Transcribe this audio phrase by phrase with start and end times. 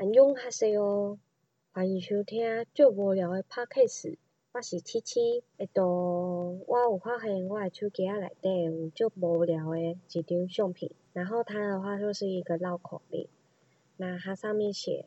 [0.00, 1.18] 安永哈西哦，
[1.74, 4.16] 欢迎收听最无聊的 podcast，
[4.50, 5.44] 我是七七。
[5.58, 13.28] 诶，都我有发现我的手机啊内底有最无聊的一张相片，然后它的话就是一个绕口令，
[13.98, 15.04] 那它上面写：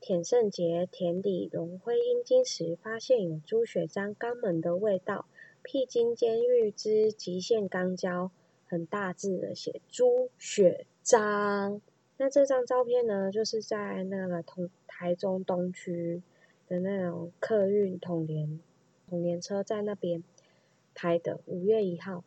[0.00, 5.24] 田圣杰田里龙灰阴茎时，发现有猪血浆肛门的味道。
[5.62, 8.30] 僻经监狱之极限肛交，
[8.66, 11.80] 很大字的写猪血浆。
[12.20, 16.20] 那这张照片呢，就是在那个同台中东区
[16.68, 18.60] 的那种客运统联
[19.08, 20.22] 统联车站那边
[20.94, 21.40] 拍的。
[21.46, 22.22] 五月一号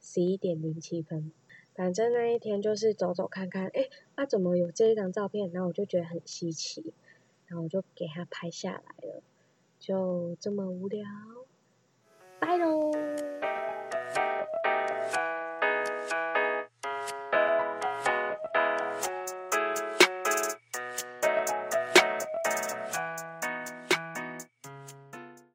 [0.00, 1.30] 十一点零七分，
[1.76, 5.48] 反正那一天就是走走看看，哎，啊怎么有这一张照片？
[5.52, 6.92] 然后我就觉得很稀奇，
[7.46, 9.22] 然后我就给他拍下来了。
[9.78, 11.06] 就这么无聊，
[12.40, 12.95] 拜喽。